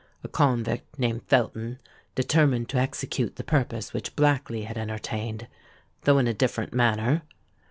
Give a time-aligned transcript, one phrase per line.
[0.23, 1.77] A convict named Felton
[2.15, 7.21] determined to execute the purpose which Blackley had entertained—though in a different manner.